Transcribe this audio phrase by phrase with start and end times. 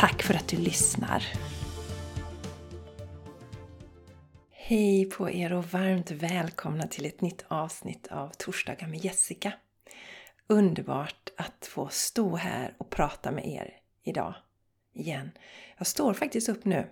[0.00, 1.24] Tack för att du lyssnar!
[4.50, 9.52] Hej på er och varmt välkomna till ett nytt avsnitt av Torsdagar med Jessica.
[10.46, 14.34] Underbart att få stå här och prata med er idag
[14.94, 15.30] igen.
[15.78, 16.90] Jag står faktiskt upp nu.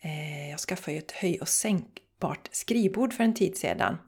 [0.00, 3.98] Eh, jag skaffade ju ett höj och sänkbart skrivbord för en tid sedan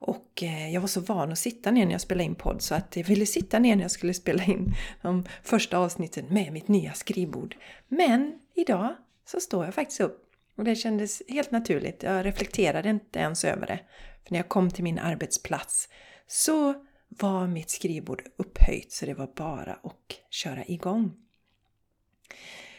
[0.00, 2.74] och eh, jag var så van att sitta ner när jag spelade in podd så
[2.74, 6.68] att jag ville sitta ner när jag skulle spela in de första avsnitten med mitt
[6.68, 7.56] nya skrivbord.
[7.88, 12.02] Men idag så står jag faktiskt upp och det kändes helt naturligt.
[12.02, 13.80] Jag reflekterade inte ens över det.
[14.24, 15.88] För när jag kom till min arbetsplats
[16.26, 16.74] så
[17.08, 21.12] var mitt skrivbord upphöjt så det var bara att köra igång.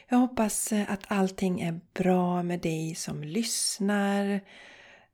[0.07, 4.39] Jag hoppas att allting är bra med dig som lyssnar,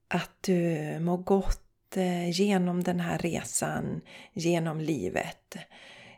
[0.07, 4.01] att du mår gott Eh, genom den här resan,
[4.33, 5.57] genom livet.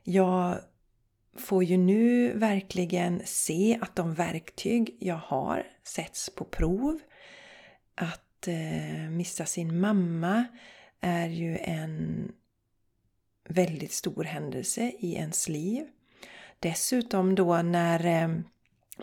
[0.04, 0.60] Jag
[1.38, 7.00] får ju nu verkligen se att de verktyg jag har sätts på prov.
[7.96, 10.46] Att eh, missa sin mamma
[11.02, 12.32] är ju en
[13.50, 15.88] väldigt stor händelse i ens liv.
[16.60, 18.40] Dessutom då när eh,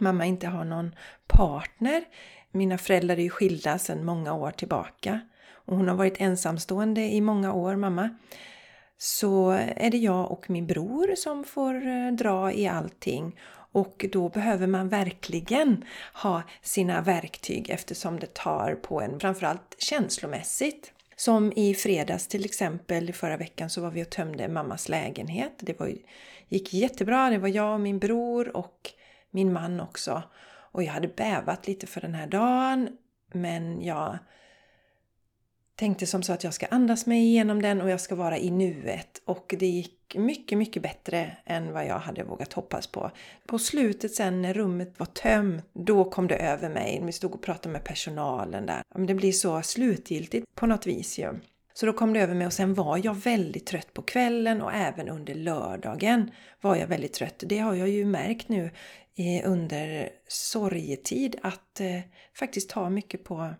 [0.01, 0.95] mamma inte har någon
[1.27, 2.05] partner.
[2.51, 5.21] Mina föräldrar är ju skilda sedan många år tillbaka
[5.67, 8.11] och hon har varit ensamstående i många år, mamma,
[8.99, 13.39] så är det jag och min bror som får eh, dra i allting.
[13.73, 15.85] Och då behöver man verkligen
[16.23, 20.93] ha sina verktyg eftersom det tar på en, framförallt känslomässigt.
[21.17, 25.53] Som i fredags till exempel, förra veckan så var vi och tömde mammas lägenhet.
[25.59, 25.93] Det var,
[26.49, 28.91] gick jättebra, det var jag och min bror och
[29.31, 30.23] min man också.
[30.73, 32.89] Och jag hade bävat lite för den här dagen
[33.33, 34.19] men jag
[35.77, 38.51] tänkte som så att jag ska andas mig igenom den och jag ska vara i
[38.51, 39.23] nuet.
[39.25, 43.11] Och det gick mycket, mycket bättre än vad jag hade vågat hoppas på.
[43.47, 47.03] På slutet sen när rummet var tömt, då kom det över mig.
[47.05, 49.07] Vi stod och pratade med personalen där.
[49.07, 51.35] Det blir så slutgiltigt på något vis ju.
[51.75, 54.73] Så då kom det över mig och sen var jag väldigt trött på kvällen och
[54.73, 57.43] även under lördagen var jag väldigt trött.
[57.47, 58.71] Det har jag ju märkt nu
[59.17, 62.01] eh, under sorgetid att eh,
[62.39, 63.55] faktiskt ta mycket på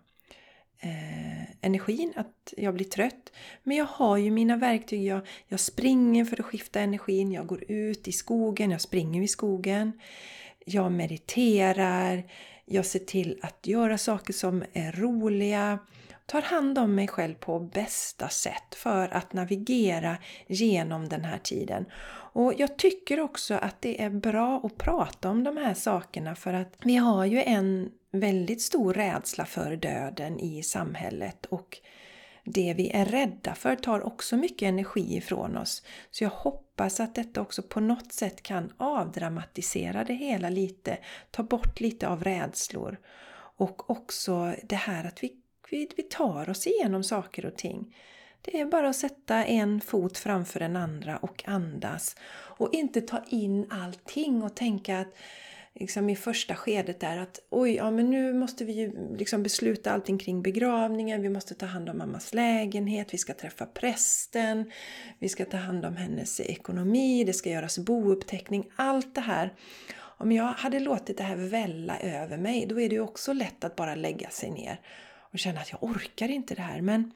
[0.79, 3.31] eh, energin, att jag blir trött.
[3.63, 5.03] Men jag har ju mina verktyg.
[5.03, 9.27] Jag, jag springer för att skifta energin, jag går ut i skogen, jag springer i
[9.27, 9.91] skogen.
[10.65, 12.23] Jag mediterar,
[12.65, 15.79] jag ser till att göra saker som är roliga
[16.27, 20.17] tar hand om mig själv på bästa sätt för att navigera
[20.47, 21.85] genom den här tiden.
[22.33, 26.53] Och jag tycker också att det är bra att prata om de här sakerna för
[26.53, 31.77] att vi har ju en väldigt stor rädsla för döden i samhället och
[32.43, 35.83] det vi är rädda för tar också mycket energi ifrån oss.
[36.11, 40.97] Så jag hoppas att detta också på något sätt kan avdramatisera det hela lite,
[41.31, 42.99] ta bort lite av rädslor.
[43.57, 45.36] Och också det här att vi,
[45.69, 47.95] vi, vi tar oss igenom saker och ting.
[48.41, 52.15] Det är bara att sätta en fot framför den andra och andas.
[52.29, 55.13] Och inte ta in allting och tänka att
[55.79, 59.91] liksom i första skedet där att oj, ja men nu måste vi ju liksom besluta
[59.91, 64.71] allting kring begravningen, vi måste ta hand om mammas lägenhet, vi ska träffa prästen,
[65.19, 69.53] vi ska ta hand om hennes ekonomi, det ska göras bouppteckning, allt det här.
[70.19, 73.63] Om jag hade låtit det här välla över mig, då är det ju också lätt
[73.63, 74.79] att bara lägga sig ner
[75.31, 76.81] och känna att jag orkar inte det här.
[76.81, 77.11] Men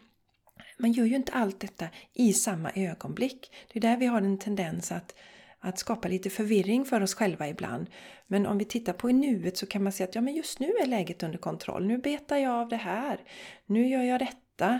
[0.79, 3.51] man gör ju inte allt detta i samma ögonblick.
[3.73, 5.15] Det är där vi har en tendens att
[5.61, 7.87] att skapa lite förvirring för oss själva ibland.
[8.27, 10.59] Men om vi tittar på i nuet så kan man se att ja, men just
[10.59, 11.87] nu är läget under kontroll.
[11.87, 13.19] Nu betar jag av det här.
[13.65, 14.79] Nu gör jag detta.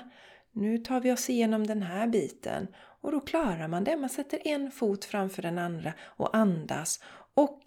[0.52, 2.68] Nu tar vi oss igenom den här biten.
[3.02, 3.98] Och då klarar man det.
[3.98, 7.00] Man sätter en fot framför den andra och andas.
[7.34, 7.62] Och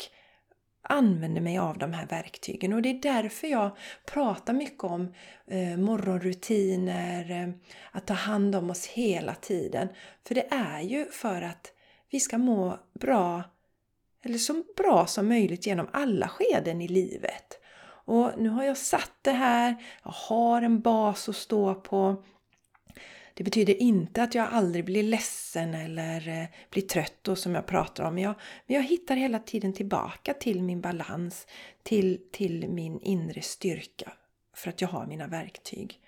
[0.85, 2.73] använder mig av de här verktygen.
[2.73, 3.77] Och det är därför jag
[4.07, 5.15] pratar mycket om
[5.47, 7.55] eh, morgonrutiner, eh,
[7.93, 9.89] att ta hand om oss hela tiden.
[10.27, 11.73] För det är ju för att
[12.11, 13.43] vi ska må bra,
[14.25, 17.61] eller så bra som möjligt genom alla skeden i livet.
[18.07, 22.23] Och nu har jag satt det här, jag har en bas att stå på.
[23.35, 27.67] Det betyder inte att jag aldrig blir ledsen eller eh, blir trött och som jag
[27.67, 28.15] pratar om.
[28.15, 28.35] Men jag,
[28.67, 31.47] men jag hittar hela tiden tillbaka till min balans,
[31.83, 34.13] till, till min inre styrka.
[34.57, 36.01] För att jag har mina verktyg.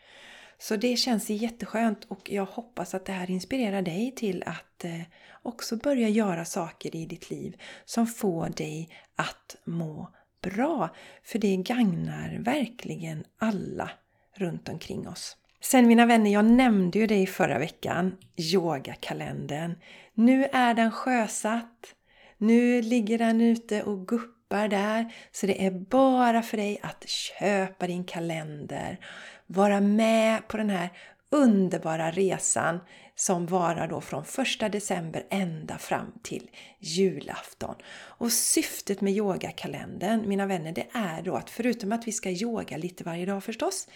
[0.58, 5.00] Så det känns jätteskönt och jag hoppas att det här inspirerar dig till att eh,
[5.42, 10.88] också börja göra saker i ditt liv som får dig att må bra.
[11.22, 13.90] För det gagnar verkligen alla
[14.34, 15.36] runt omkring oss.
[15.60, 19.74] Sen mina vänner, jag nämnde ju det i förra veckan, yogakalendern.
[20.14, 21.94] Nu är den sjösatt.
[22.38, 25.14] Nu ligger den ute och guppar där.
[25.32, 28.98] Så det är bara för dig att köpa din kalender.
[29.46, 30.90] Vara med på den här
[31.30, 32.80] underbara resan
[33.14, 34.24] som varar då från
[34.62, 37.74] 1 december ända fram till julafton.
[37.94, 42.76] Och syftet med yogakalendern, mina vänner, det är då att förutom att vi ska yoga
[42.76, 43.88] lite varje dag förstås,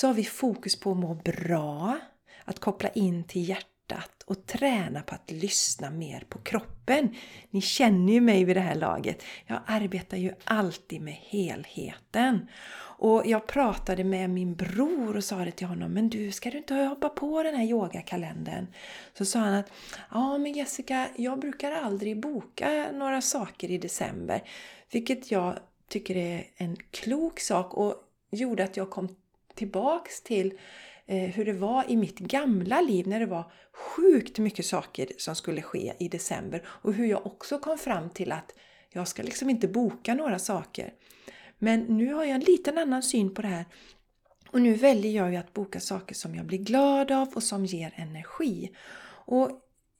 [0.00, 1.98] så har vi fokus på att må bra,
[2.44, 7.14] att koppla in till hjärtat och träna på att lyssna mer på kroppen.
[7.50, 9.22] Ni känner ju mig vid det här laget.
[9.46, 12.48] Jag arbetar ju alltid med helheten.
[12.98, 16.58] Och jag pratade med min bror och sa det till honom, men du, ska du
[16.58, 18.66] inte hoppa på den här yogakalendern?
[19.14, 19.72] Så sa han att,
[20.10, 24.42] ja men Jessica, jag brukar aldrig boka några saker i december.
[24.92, 25.58] Vilket jag
[25.88, 27.94] tycker är en klok sak och
[28.30, 29.08] gjorde att jag kom
[29.58, 30.58] tillbaks till
[31.06, 35.34] eh, hur det var i mitt gamla liv när det var sjukt mycket saker som
[35.34, 38.54] skulle ske i december och hur jag också kom fram till att
[38.92, 40.92] jag ska liksom inte boka några saker.
[41.58, 43.64] Men nu har jag en liten annan syn på det här
[44.50, 47.64] och nu väljer jag ju att boka saker som jag blir glad av och som
[47.64, 48.70] ger energi.
[49.26, 49.50] Och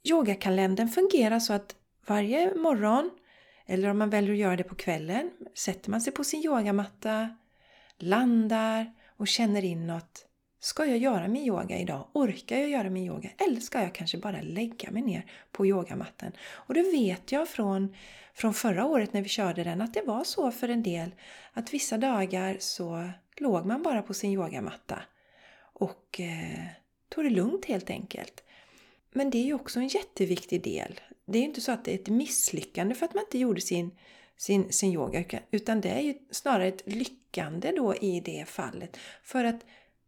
[0.04, 1.76] yogakalendern fungerar så att
[2.06, 3.11] varje morgon,
[3.66, 7.37] eller om man väljer att göra det på kvällen, sätter man sig på sin yogamatta,
[7.99, 10.25] landar och känner inåt.
[10.61, 12.09] Ska jag göra min yoga idag?
[12.12, 13.31] Orkar jag göra min yoga?
[13.47, 16.32] Eller ska jag kanske bara lägga mig ner på yogamatten?
[16.50, 17.94] Och det vet jag från,
[18.35, 21.15] från förra året när vi körde den att det var så för en del
[21.53, 25.03] att vissa dagar så låg man bara på sin yogamatta
[25.73, 26.64] och eh,
[27.09, 28.44] tog det lugnt helt enkelt.
[29.12, 31.00] Men det är ju också en jätteviktig del.
[31.26, 33.61] Det är ju inte så att det är ett misslyckande för att man inte gjorde
[33.61, 33.91] sin
[34.38, 35.25] sin, sin yoga.
[35.50, 38.96] Utan det är ju snarare ett lyckande då i det fallet.
[39.23, 39.61] För att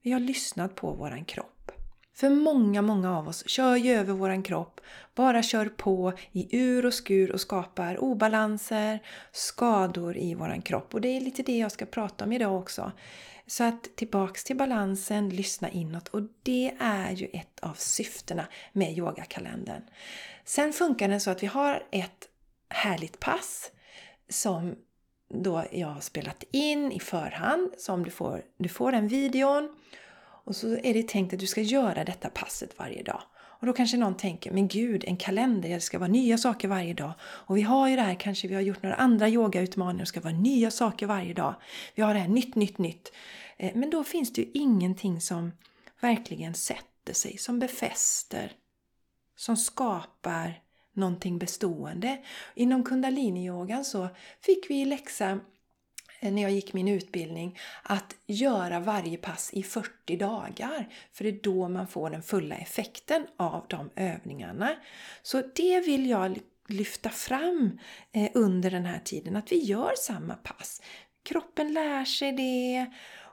[0.03, 1.73] vi har lyssnat på våran kropp.
[2.15, 4.81] För många, många av oss kör ju över våran kropp,
[5.15, 8.99] bara kör på i ur och skur och skapar obalanser,
[9.33, 10.95] skador i våran kropp.
[10.95, 12.93] Och det är lite det jag ska prata om idag också.
[13.47, 18.99] Så att tillbaks till balansen, lyssna inåt och det är ju ett av syftena med
[18.99, 19.83] yogakalendern.
[20.45, 22.29] Sen funkar den så att vi har ett
[22.69, 23.71] härligt pass
[24.31, 24.75] som
[25.35, 27.71] då jag har spelat in i förhand.
[27.79, 29.77] Som du får, du får den videon
[30.45, 33.23] och så är det tänkt att du ska göra detta passet varje dag.
[33.61, 36.95] Och då kanske någon tänker, men gud, en kalender, det ska vara nya saker varje
[36.95, 37.13] dag.
[37.23, 40.21] Och vi har ju det här, kanske vi har gjort några andra yogautmaningar, det ska
[40.21, 41.55] vara nya saker varje dag.
[41.95, 43.13] Vi har det här nytt, nytt, nytt.
[43.57, 45.53] Eh, men då finns det ju ingenting som
[46.01, 48.53] verkligen sätter sig, som befäster,
[49.37, 50.63] som skapar
[50.93, 52.19] någonting bestående.
[52.55, 54.09] Inom kundaliniyogan så
[54.41, 55.41] fick vi läxa
[56.21, 60.89] eh, när jag gick min utbildning att göra varje pass i 40 dagar.
[61.13, 64.77] För det är då man får den fulla effekten av de övningarna.
[65.23, 66.39] Så det vill jag
[66.69, 67.79] lyfta fram
[68.13, 70.83] eh, under den här tiden, att vi gör samma pass.
[71.23, 72.87] Kroppen lär sig det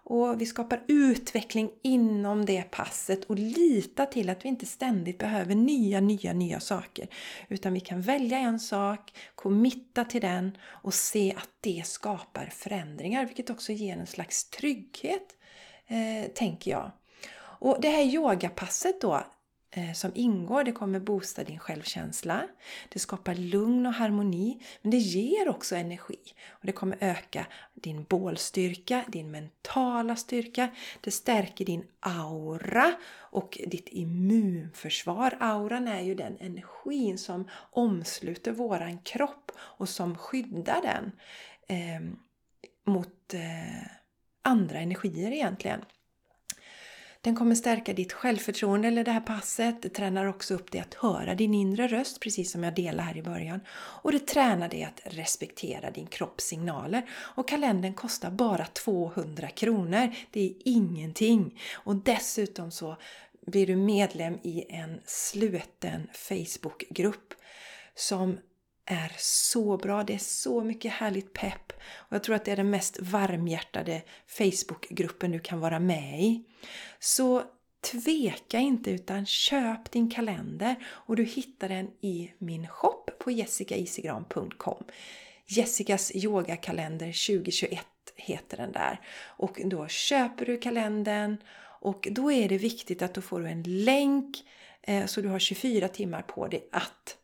[0.09, 5.55] och vi skapar utveckling inom det passet och lita till att vi inte ständigt behöver
[5.55, 7.07] nya, nya, nya saker.
[7.49, 13.25] Utan vi kan välja en sak, committa till den och se att det skapar förändringar,
[13.25, 15.37] vilket också ger en slags trygghet,
[15.87, 16.91] eh, tänker jag.
[17.59, 19.23] Och det här yogapasset då,
[19.71, 20.63] Eh, som ingår.
[20.63, 22.47] Det kommer boosta din självkänsla.
[22.89, 24.59] Det skapar lugn och harmoni.
[24.81, 26.19] Men det ger också energi.
[26.49, 30.69] Och Det kommer öka din bålstyrka, din mentala styrka.
[31.01, 35.37] Det stärker din aura och ditt immunförsvar.
[35.39, 41.11] Auran är ju den energin som omsluter våran kropp och som skyddar den
[41.67, 42.01] eh,
[42.83, 43.87] mot eh,
[44.41, 45.81] andra energier egentligen.
[47.21, 49.81] Den kommer stärka ditt självförtroende, eller det här passet.
[49.81, 53.17] Det tränar också upp dig att höra din inre röst, precis som jag delade här
[53.17, 53.59] i början.
[53.75, 57.09] Och det tränar dig att respektera din kropps signaler.
[57.09, 60.15] Och kalendern kostar bara 200 kronor.
[60.31, 61.59] Det är ingenting.
[61.73, 62.97] Och dessutom så
[63.47, 67.33] blir du medlem i en sluten Facebookgrupp
[67.95, 68.37] som
[68.87, 70.03] är så bra.
[70.03, 71.73] Det är så mycket härligt pepp.
[71.95, 76.43] Och jag tror att det är den mest varmhjärtade Facebookgruppen du kan vara med i.
[76.99, 77.43] Så
[77.91, 84.83] tveka inte utan köp din kalender och du hittar den i min shop på jessicaisigran.com.
[85.45, 89.01] Jessicas yogakalender 2021 heter den där.
[89.25, 91.37] Och då köper du kalendern
[91.81, 94.43] och då är det viktigt att du får en länk
[94.81, 97.17] eh, så du har 24 timmar på dig att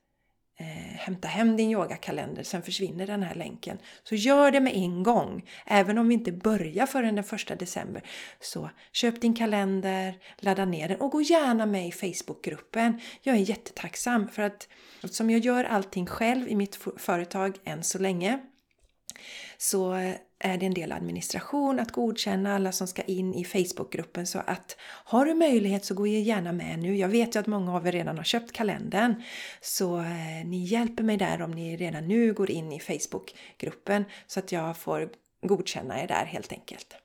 [0.60, 3.78] eh, hämta hem din yogakalender, sen försvinner den här länken.
[4.04, 8.04] Så gör det med en gång, även om vi inte börjar förrän den första december.
[8.40, 13.00] Så köp din kalender, ladda ner den och gå gärna med i Facebookgruppen.
[13.22, 14.68] Jag är jättetacksam för att
[15.04, 18.40] eftersom jag gör allting själv i mitt företag än så länge
[19.58, 20.16] så eh,
[20.46, 24.28] är det en del administration att godkänna alla som ska in i Facebookgruppen.
[24.28, 26.98] Så att har du möjlighet så gå gärna med nu.
[26.98, 29.24] Jag vet ju att många av er redan har köpt kalendern.
[29.62, 34.40] Så eh, ni hjälper mig där om ni redan nu går in i Facebookgruppen så
[34.40, 35.10] att jag får
[35.48, 36.96] godkänna er där helt enkelt.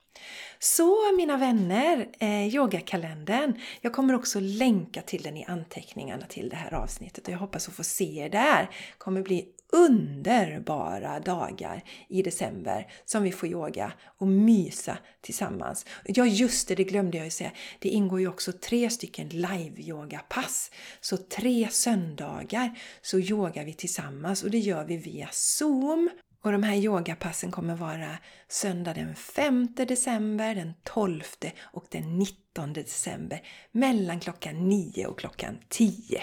[0.59, 3.61] Så mina vänner, eh, yogakalendern.
[3.81, 7.69] Jag kommer också länka till den i anteckningarna till det här avsnittet och jag hoppas
[7.69, 8.63] att få se er där.
[8.63, 15.87] Det kommer bli underbara dagar i december som vi får yoga och mysa tillsammans.
[16.05, 17.53] Ja just det, det glömde jag ju säga.
[17.79, 20.71] Det ingår ju också tre stycken live-yogapass.
[21.01, 26.11] Så tre söndagar så yogar vi tillsammans och det gör vi via Zoom.
[26.43, 31.23] Och de här yogapassen kommer vara söndag den 5 december, den 12
[31.61, 36.23] och den 19 december mellan klockan 9 och klockan 10.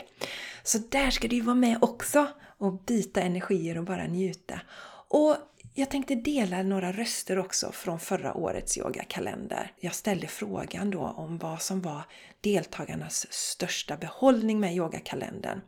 [0.63, 4.61] Så där ska du vara med också och byta energier och bara njuta.
[5.07, 5.37] Och
[5.73, 9.71] jag tänkte dela några röster också från förra årets yogakalender.
[9.79, 12.01] Jag ställde frågan då om vad som var
[12.41, 15.61] deltagarnas största behållning med yogakalendern.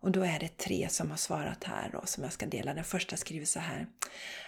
[0.00, 2.74] Och då är det tre som har svarat här då, som jag ska dela.
[2.74, 3.86] Den första skriver så här.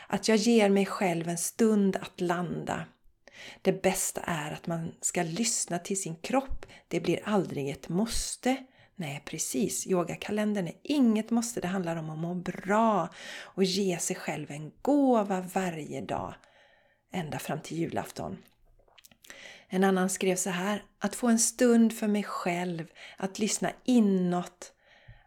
[0.06, 2.84] Att jag ger mig själv en stund att landa.
[3.62, 6.66] Det bästa är att man ska lyssna till sin kropp.
[6.88, 8.56] Det blir aldrig ett måste.
[8.96, 9.86] Nej, precis.
[9.86, 11.60] Yogakalendern är inget måste.
[11.60, 13.08] Det handlar om att må bra
[13.40, 16.34] och ge sig själv en gåva varje dag.
[17.12, 18.38] Ända fram till julafton.
[19.68, 20.82] En annan skrev så här.
[20.98, 22.86] Att få en stund för mig själv.
[23.16, 24.72] Att lyssna inåt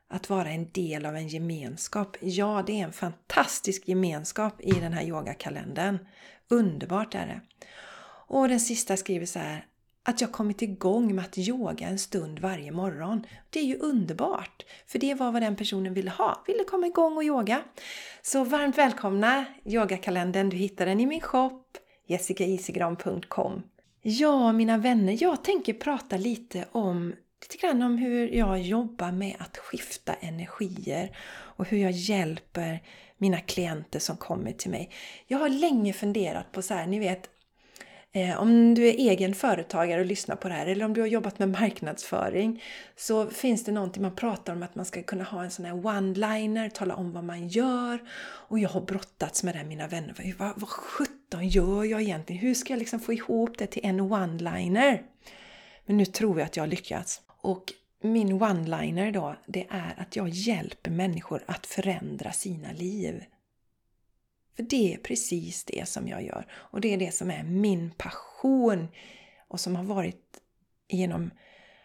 [0.10, 2.18] att vara en del av en gemenskap.
[2.22, 6.00] Ja, det är en fantastisk gemenskap i den här yogakalendern.
[6.48, 7.42] Underbart är det!
[8.28, 9.66] Och den sista skriver så här
[10.10, 13.26] att jag kommit igång med att yoga en stund varje morgon.
[13.50, 14.66] Det är ju underbart!
[14.88, 17.62] För det var vad den personen ville ha, ville komma igång och yoga.
[18.22, 21.64] Så varmt välkomna yogakalendern, du hittar den i min shop
[22.08, 23.64] jessicaisigran.com
[24.02, 29.36] Ja, mina vänner, jag tänker prata lite om lite grann om hur jag jobbar med
[29.40, 32.84] att skifta energier och hur jag hjälper
[33.18, 34.92] mina klienter som kommer till mig.
[35.28, 37.30] Jag har länge funderat på så här, ni vet
[38.12, 41.08] Eh, om du är egen företagare och lyssnar på det här eller om du har
[41.08, 42.64] jobbat med marknadsföring
[42.96, 45.74] så finns det någonting man pratar om att man ska kunna ha en sån här
[45.74, 48.00] one-liner, tala om vad man gör.
[48.22, 50.36] Och jag har brottats med det mina vänner.
[50.38, 52.42] Vad, vad sjutton gör jag egentligen?
[52.42, 55.02] Hur ska jag liksom få ihop det till en one-liner?
[55.86, 57.22] Men nu tror jag att jag har lyckats.
[57.42, 63.24] Och min one-liner då, det är att jag hjälper människor att förändra sina liv.
[64.60, 66.46] För det är precis det som jag gör.
[66.52, 68.88] Och det är det som är min passion
[69.48, 70.38] och som har varit
[70.90, 71.32] genom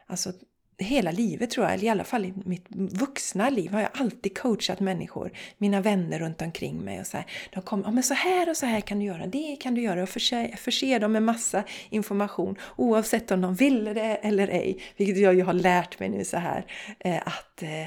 [0.07, 0.33] alltså,
[0.79, 4.39] hela livet tror jag, eller i alla fall i mitt vuxna liv har jag alltid
[4.39, 7.27] coachat människor, mina vänner runt omkring mig och så här.
[7.53, 9.83] De kommer, ja men så här och så här kan du göra, det kan du
[9.83, 14.83] göra och förse, förse dem med massa information oavsett om de ville det eller ej.
[14.97, 16.67] Vilket jag ju har lärt mig nu så här
[16.99, 17.87] eh, att eh,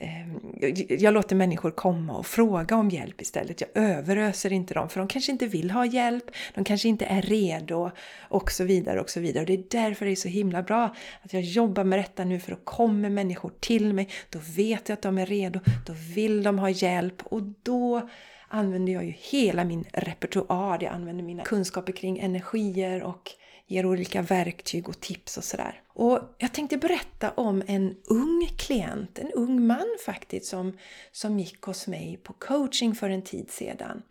[0.00, 0.40] Ehm,
[0.88, 3.60] jag låter människor komma och fråga om hjälp istället.
[3.60, 6.24] Jag överöser inte dem för de kanske inte vill ha hjälp,
[6.54, 7.90] de kanske inte är redo
[8.28, 9.40] och så vidare och så vidare.
[9.40, 12.40] Och det är därför det är så himla bra att jag jobbar med detta nu
[12.40, 16.42] för då kommer människor till mig, då vet jag att de är redo, då vill
[16.42, 18.08] de ha hjälp och då
[18.48, 20.78] använder jag ju hela min repertoar.
[20.82, 23.30] Jag använder mina kunskaper kring energier och
[23.66, 25.82] ger olika verktyg och tips och sådär.
[25.88, 30.78] Och jag tänkte berätta om en ung klient, en ung man faktiskt, som,
[31.12, 34.02] som gick hos mig på coaching för en tid sedan.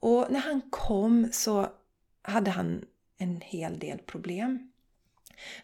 [0.00, 1.68] Och när han kom så
[2.22, 2.84] hade han
[3.18, 4.72] en hel del problem.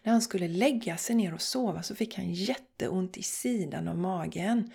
[0.03, 3.97] När han skulle lägga sig ner och sova så fick han jätteont i sidan av
[3.97, 4.71] magen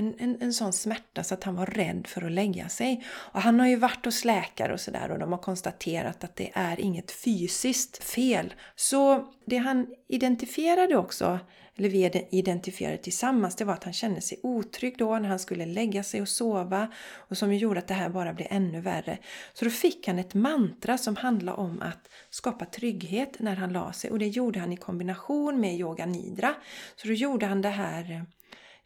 [0.00, 3.04] en, en, en sån smärta så att han var rädd för att lägga sig.
[3.08, 6.50] Och han har ju varit hos läkare och sådär och de har konstaterat att det
[6.54, 8.54] är inget fysiskt fel.
[8.76, 11.38] Så det han identifierade också,
[11.76, 15.66] eller vi identifierade tillsammans, det var att han kände sig otrygg då när han skulle
[15.66, 19.18] lägga sig och sova och som gjorde att det här bara blev ännu värre.
[19.52, 23.92] Så då fick han ett mantra som handlade om att skapa trygghet när han la
[23.92, 26.54] sig och det gjorde han i kombination med yoga nidra.
[26.96, 28.26] Så då gjorde han det här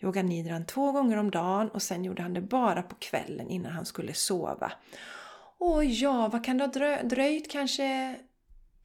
[0.00, 3.72] yoga nidran två gånger om dagen och sen gjorde han det bara på kvällen innan
[3.72, 4.72] han skulle sova.
[5.58, 7.50] Och ja, vad kan det ha dröjt?
[7.50, 8.16] Kanske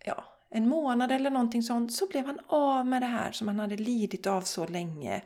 [0.05, 3.59] ja, en månad eller någonting sånt så blev han av med det här som han
[3.59, 5.21] hade lidit av så länge.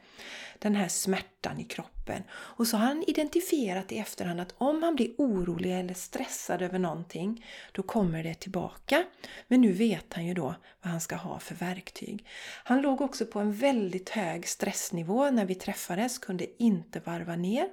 [0.60, 2.24] Den här smärtan i kroppen.
[2.32, 6.80] Och så har han identifierat i efterhand att om han blir orolig eller stressad över
[6.80, 9.04] någonting då kommer det tillbaka.
[9.48, 12.26] Men nu vet han ju då vad han ska ha för verktyg.
[12.64, 17.70] Han låg också på en väldigt hög stressnivå när vi träffades, kunde inte varva ner.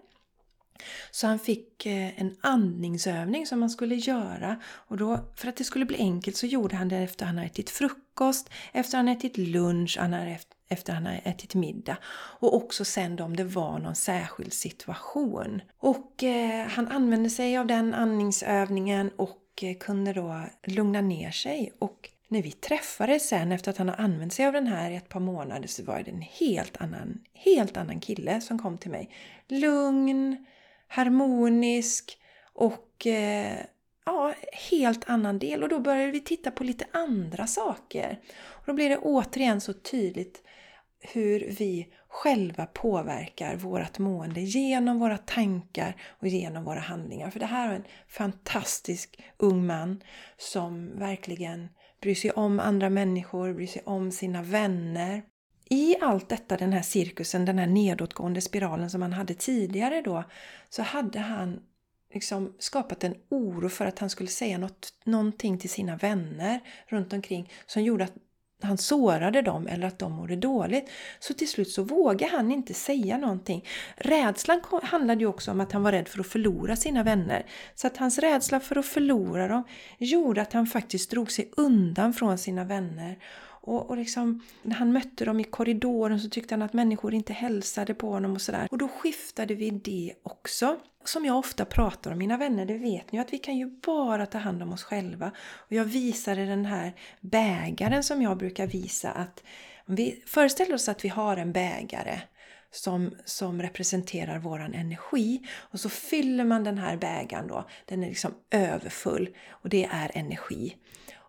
[1.11, 5.65] Så han fick eh, en andningsövning som han skulle göra och då, för att det
[5.65, 9.37] skulle bli enkelt så gjorde han det efter han hade ätit frukost, efter han ätit
[9.37, 9.99] lunch,
[10.69, 11.97] efter han hade ätit middag
[12.41, 15.63] och också sen då om det var någon särskild situation.
[15.79, 21.73] Och eh, han använde sig av den andningsövningen och eh, kunde då lugna ner sig
[21.79, 24.97] och när vi träffades sen efter att han har använt sig av den här i
[24.97, 28.91] ett par månader så var det en helt annan, helt annan kille som kom till
[28.91, 29.11] mig.
[29.49, 30.47] Lugn,
[30.91, 32.19] harmonisk
[32.53, 33.59] och eh,
[34.07, 35.63] ja, helt annan del.
[35.63, 38.21] Och då började vi titta på lite andra saker.
[38.47, 40.43] Och då blir det återigen så tydligt
[41.01, 47.31] hur vi själva påverkar vårt mående genom våra tankar och genom våra handlingar.
[47.31, 50.03] För det här är en fantastisk ung man
[50.37, 51.69] som verkligen
[52.01, 55.23] bryr sig om andra människor, bryr sig om sina vänner
[55.73, 60.25] i allt detta, den här cirkusen, den här nedåtgående spiralen som han hade tidigare då,
[60.69, 61.61] så hade han
[62.15, 67.13] liksom skapat en oro för att han skulle säga något, någonting till sina vänner runt
[67.13, 68.15] omkring som gjorde att
[68.63, 70.91] han sårade dem eller att de mådde dåligt.
[71.19, 73.67] Så till slut så vågade han inte säga någonting.
[73.97, 77.47] Rädslan handlade ju också om att han var rädd för att förlora sina vänner.
[77.75, 79.65] Så att hans rädsla för att förlora dem
[79.99, 83.19] gjorde att han faktiskt drog sig undan från sina vänner
[83.61, 87.33] och, och liksom, när han mötte dem i korridoren så tyckte han att människor inte
[87.33, 88.69] hälsade på honom och sådär.
[88.71, 90.77] Och då skiftade vi det också.
[91.05, 94.27] Som jag ofta pratar om, mina vänner, det vet ni att vi kan ju bara
[94.27, 95.33] ta hand om oss själva.
[95.39, 99.43] Och jag visade den här bägaren som jag brukar visa att
[99.87, 102.21] om vi föreställer oss att vi har en bägare
[102.71, 105.41] som, som representerar våran energi.
[105.57, 110.11] Och så fyller man den här bägaren då, den är liksom överfull och det är
[110.15, 110.77] energi.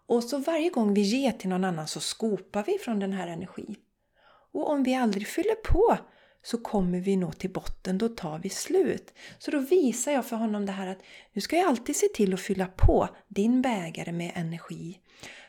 [0.08, 3.28] Och så varje gång vi ger till någon annan så skopar vi från den här
[3.28, 3.76] energin.
[4.54, 5.98] Och om vi aldrig fyller på
[6.44, 9.14] så kommer vi nå till botten, då tar vi slut.
[9.40, 12.34] Så då visar jag för honom det här att du ska ju alltid se till
[12.34, 15.00] att fylla på din bägare med energi.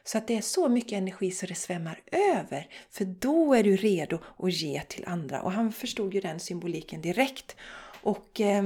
[0.04, 2.68] Så att det är så mycket energi så det svämmar över.
[2.90, 5.42] För då är du redo att ge till andra.
[5.42, 7.56] Och han förstod ju den symboliken direkt.
[8.02, 8.64] Och eh,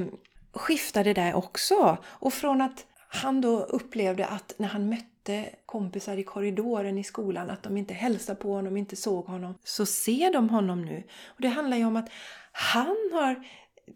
[0.53, 1.99] skiftade där också.
[2.05, 7.05] Och från att han då upplevde att när han mötte mötte kompisar i korridoren i
[7.05, 11.03] skolan, att de inte hälsade på honom, inte såg honom, så ser de honom nu.
[11.27, 12.09] Och Det handlar ju om att
[12.53, 13.45] han har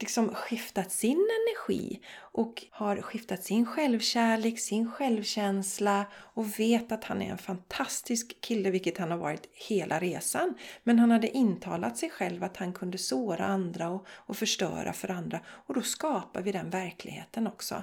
[0.00, 2.00] liksom skiftat sin energi
[2.32, 8.70] och har skiftat sin självkärlek, sin självkänsla och vet att han är en fantastisk kille,
[8.70, 10.54] vilket han har varit hela resan.
[10.84, 15.10] Men han hade intalat sig själv att han kunde såra andra och, och förstöra för
[15.10, 17.82] andra och då skapar vi den verkligheten också.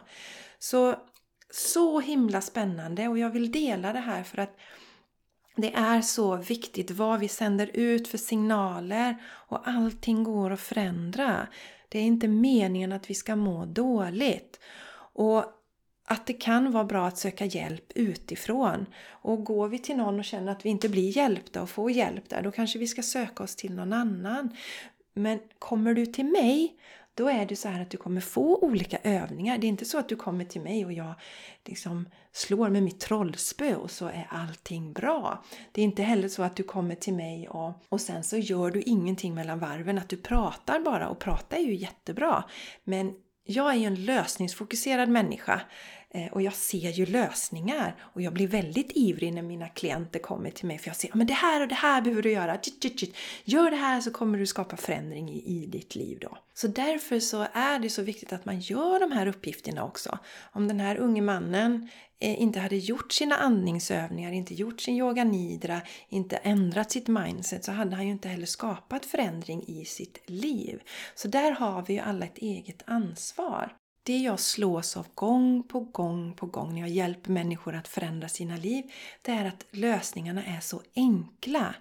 [0.59, 0.95] Så
[1.51, 4.57] så himla spännande och jag vill dela det här för att
[5.55, 11.47] det är så viktigt vad vi sänder ut för signaler och allting går att förändra.
[11.89, 14.59] Det är inte meningen att vi ska må dåligt.
[15.13, 15.45] Och
[16.09, 18.85] att det kan vara bra att söka hjälp utifrån.
[19.09, 22.29] Och går vi till någon och känner att vi inte blir hjälpta och får hjälp
[22.29, 24.55] där, då kanske vi ska söka oss till någon annan.
[25.13, 26.75] Men kommer du till mig,
[27.17, 29.57] då är det så här att du kommer få olika övningar.
[29.57, 31.13] Det är inte så att du kommer till mig och jag
[31.65, 35.43] liksom slår med mitt trollspö och så är allting bra.
[35.71, 38.71] Det är inte heller så att du kommer till mig och, och sen så gör
[38.71, 41.09] du ingenting mellan varven, att du pratar bara.
[41.09, 42.43] Och prata är ju jättebra.
[42.83, 45.61] Men jag är ju en lösningsfokuserad människa
[46.13, 50.49] Eh, och jag ser ju lösningar och jag blir väldigt ivrig när mina klienter kommer
[50.49, 52.59] till mig för jag ser att det här och det här behöver du göra.
[53.43, 56.37] Gör det här så kommer du skapa förändring i, i ditt liv då.
[56.53, 60.19] Så därför så är det så viktigt att man gör de här uppgifterna också.
[60.51, 61.89] Om den här unge mannen
[62.19, 67.65] eh, inte hade gjort sina andningsövningar, inte gjort sin yoga nidra, inte ändrat sitt mindset
[67.65, 70.81] så hade han ju inte heller skapat förändring i sitt liv.
[71.15, 73.73] Så där har vi ju alla ett eget ansvar
[74.07, 78.29] det jag slås av gång på gång på gång när jag hjälper människor att förändra
[78.29, 78.83] sina liv,
[79.21, 81.75] det är att lösningarna är så enkla.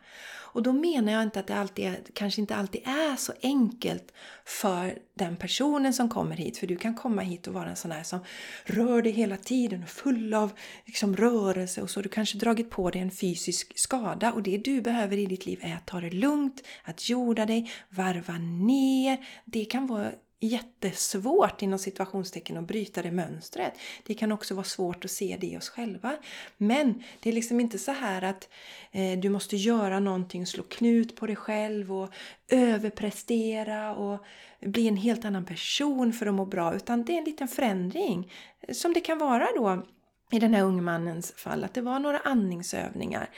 [0.56, 4.12] Och då menar jag inte att det alltid är, kanske inte alltid är så enkelt
[4.44, 6.58] för den personen som kommer hit.
[6.58, 8.18] För du kan komma hit och vara en sån här som
[8.64, 10.52] rör dig hela tiden och full av
[10.84, 12.00] liksom, rörelse och så.
[12.02, 15.58] Du kanske dragit på dig en fysisk skada och det du behöver i ditt liv
[15.62, 19.26] är att ta det lugnt, att jorda dig, varva ner.
[19.44, 23.72] Det kan vara jättesvårt inom situationstecken att bryta det mönstret.
[24.06, 26.16] Det kan också vara svårt att se det i oss själva.
[26.56, 28.48] Men det är liksom inte så här att
[28.92, 32.10] eh, du måste göra någonting, slå knut på dig själv och
[32.48, 34.24] överprestera och
[34.60, 36.74] bli en helt annan person för att må bra.
[36.74, 38.32] Utan det är en liten förändring.
[38.72, 39.86] Som det kan vara då
[40.32, 41.64] i den här unge mannens fall.
[41.64, 43.30] Att det var några andningsövningar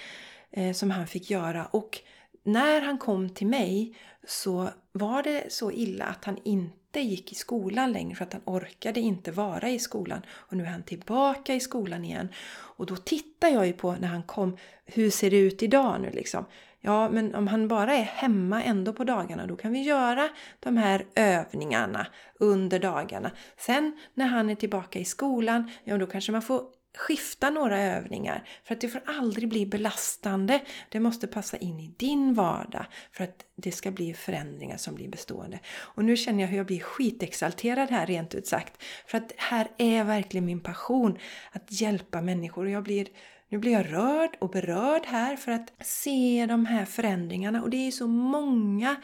[0.51, 1.67] eh, som han fick göra.
[1.67, 1.99] Och
[2.45, 7.33] när han kom till mig så var det så illa att han inte inte gick
[7.33, 10.23] i skolan längre för att han orkade inte vara i skolan.
[10.29, 12.29] Och nu är han tillbaka i skolan igen.
[12.77, 16.11] Och då tittar jag ju på när han kom, hur ser det ut idag nu
[16.11, 16.45] liksom?
[16.81, 20.29] Ja, men om han bara är hemma ändå på dagarna, då kan vi göra
[20.61, 22.07] de här övningarna
[22.39, 23.31] under dagarna.
[23.57, 26.63] Sen när han är tillbaka i skolan, ja då kanske man får
[26.97, 30.61] skifta några övningar för att det får aldrig bli belastande.
[30.89, 35.09] Det måste passa in i din vardag för att det ska bli förändringar som blir
[35.09, 35.59] bestående.
[35.79, 38.83] Och nu känner jag hur jag blir skitexalterad här rent ut sagt.
[39.07, 41.19] För att här är verkligen min passion
[41.53, 43.09] att hjälpa människor och jag blir
[43.51, 47.87] nu blir jag rörd och berörd här för att se de här förändringarna och det
[47.87, 48.97] är så många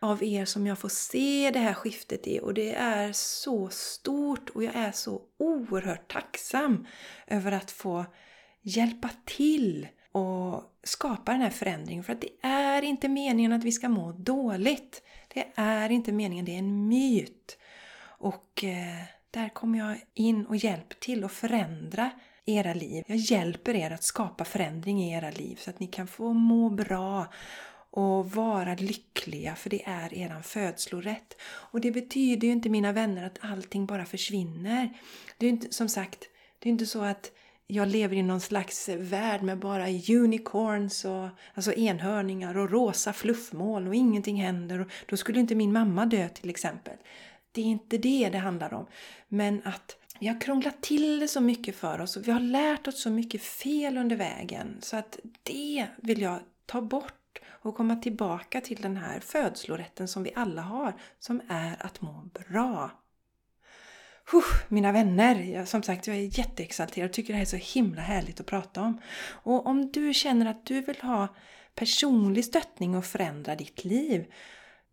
[0.00, 4.50] av er som jag får se det här skiftet i och det är så stort
[4.50, 6.86] och jag är så oerhört tacksam
[7.26, 8.04] över att få
[8.62, 12.04] hjälpa till och skapa den här förändringen.
[12.04, 15.02] För att det är inte meningen att vi ska må dåligt.
[15.34, 17.58] Det är inte meningen, det är en myt.
[18.02, 22.10] Och eh, där kommer jag in och hjälper till att förändra
[22.44, 23.04] era liv.
[23.06, 26.70] Jag hjälper er att skapa förändring i era liv så att ni kan få må
[26.70, 27.26] bra
[27.90, 31.36] och vara lyckliga för det är eran födslorätt.
[31.42, 34.90] Och det betyder ju inte mina vänner att allting bara försvinner.
[35.38, 37.32] Det är inte, som sagt, det är inte så att
[37.66, 43.88] jag lever i någon slags värld med bara unicorns och alltså enhörningar och rosa fluffmoln
[43.88, 44.80] och ingenting händer.
[44.80, 46.96] Och då skulle inte min mamma dö till exempel.
[47.52, 48.86] Det är inte det det handlar om.
[49.28, 52.88] Men att vi har krånglat till det så mycket för oss och vi har lärt
[52.88, 54.76] oss så mycket fel under vägen.
[54.80, 57.19] Så att det vill jag ta bort
[57.62, 62.28] och komma tillbaka till den här födslorätten som vi alla har, som är att må
[62.48, 62.90] bra.
[64.30, 64.44] Puh!
[64.68, 68.02] mina vänner, jag, som sagt jag är jätteexalterad och tycker det här är så himla
[68.02, 69.00] härligt att prata om.
[69.42, 71.28] Och om du känner att du vill ha
[71.74, 74.32] personlig stöttning och förändra ditt liv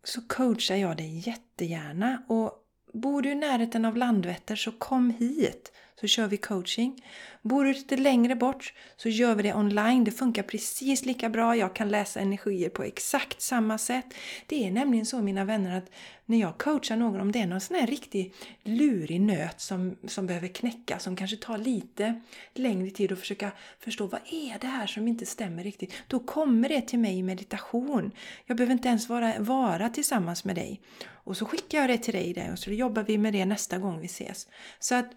[0.04, 2.22] så coachar jag dig jättegärna.
[2.28, 2.52] Och
[2.92, 7.04] bor du i närheten av Landvetter så kom hit så kör vi coaching.
[7.42, 10.04] Bor du lite längre bort så gör vi det online.
[10.04, 11.56] Det funkar precis lika bra.
[11.56, 14.06] Jag kan läsa energier på exakt samma sätt.
[14.46, 15.90] Det är nämligen så mina vänner att
[16.26, 20.26] när jag coachar någon, om det är någon sån här riktig lurig nöt som, som
[20.26, 22.20] behöver knäcka, som kanske tar lite
[22.54, 25.92] längre tid att försöka förstå vad är det här som inte stämmer riktigt.
[26.08, 28.10] Då kommer det till mig i meditation.
[28.46, 30.80] Jag behöver inte ens vara, vara tillsammans med dig.
[31.08, 33.78] Och så skickar jag det till dig där och så jobbar vi med det nästa
[33.78, 34.48] gång vi ses.
[34.78, 35.10] Så att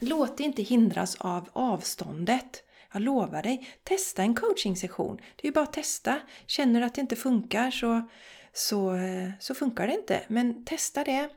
[0.00, 2.62] Låt dig inte hindras av avståndet.
[2.92, 5.16] Jag lovar dig, testa en coachingsession.
[5.16, 6.20] Det är ju bara att testa.
[6.46, 8.08] Känner du att det inte funkar så,
[8.52, 10.22] så, eh, så funkar det inte.
[10.28, 11.28] Men testa det.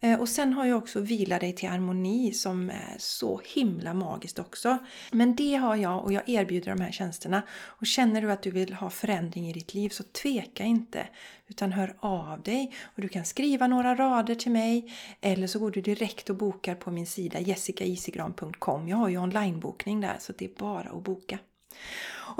[0.00, 4.38] Eh, och sen har jag också Vila dig till harmoni som är så himla magiskt
[4.38, 4.78] också.
[5.12, 7.42] Men det har jag och jag erbjuder de här tjänsterna.
[7.50, 11.08] Och känner du att du vill ha förändring i ditt liv så tveka inte.
[11.48, 15.70] Utan hör av dig och du kan skriva några rader till mig eller så går
[15.70, 18.88] du direkt och bokar på min sida jessicaisigran.com.
[18.88, 21.38] Jag har ju onlinebokning där så det är bara att boka.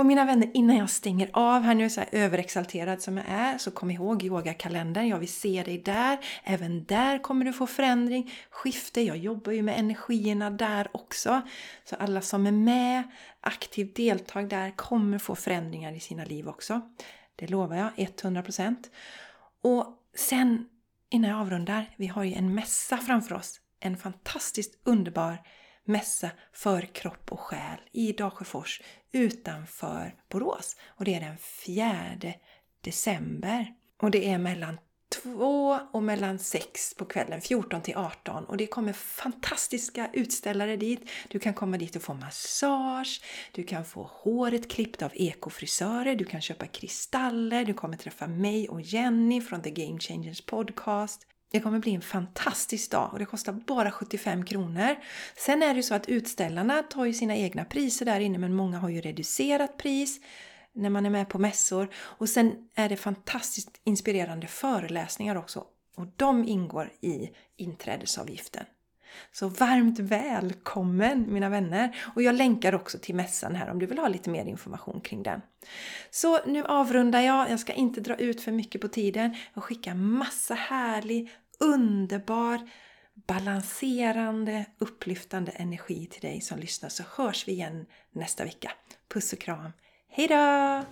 [0.01, 3.59] Och mina vänner, innan jag stänger av här nu, så här överexalterad som jag är,
[3.59, 5.09] så kom ihåg yogakalendern.
[5.09, 6.19] Jag vill se dig där.
[6.45, 9.01] Även där kommer du få förändring, skifte.
[9.01, 11.43] Jag jobbar ju med energierna där också.
[11.85, 13.03] Så alla som är med,
[13.41, 16.81] aktivt deltag där, kommer få förändringar i sina liv också.
[17.37, 18.77] Det lovar jag, 100%.
[19.63, 20.67] Och sen,
[21.11, 23.61] innan jag avrundar, vi har ju en mässa framför oss.
[23.81, 25.39] En fantastiskt underbar
[25.85, 28.83] mässa för kropp och själ i Dalsjöfors
[29.13, 30.77] utanför Borås.
[30.87, 32.33] Och det är den 4
[32.85, 33.75] december.
[34.03, 34.79] Och det är mellan
[35.23, 38.45] 2 och mellan 6 på kvällen, 14 till 18.
[38.45, 41.11] Och det kommer fantastiska utställare dit.
[41.29, 46.25] Du kan komma dit och få massage, du kan få håret klippt av ekofrisörer, du
[46.25, 51.27] kan köpa kristaller, du kommer träffa mig och Jenny från The Game Changers Podcast.
[51.51, 54.97] Det kommer bli en fantastisk dag och det kostar bara 75 kronor.
[55.37, 58.55] Sen är det ju så att utställarna tar ju sina egna priser där inne men
[58.55, 60.21] många har ju reducerat pris
[60.73, 61.89] när man är med på mässor.
[61.95, 65.65] Och sen är det fantastiskt inspirerande föreläsningar också
[65.97, 68.65] och de ingår i inträdesavgiften.
[69.33, 71.97] Så varmt välkommen mina vänner!
[72.15, 75.23] Och jag länkar också till mässan här om du vill ha lite mer information kring
[75.23, 75.41] den.
[76.11, 79.37] Så nu avrundar jag, jag ska inte dra ut för mycket på tiden.
[79.55, 82.69] Jag skickar massa härlig, underbar,
[83.27, 88.73] balanserande, upplyftande energi till dig som lyssnar så hörs vi igen nästa vecka.
[89.09, 89.73] Puss och kram!
[90.09, 90.85] Hejdå!